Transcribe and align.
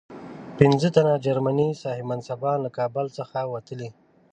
پنځه 0.57 0.87
تنه 0.95 1.13
جرمني 1.25 1.69
صاحب 1.81 2.05
منصبان 2.11 2.57
له 2.65 2.69
کابل 2.77 3.05
څخه 3.17 3.39
وتلي. 3.53 3.89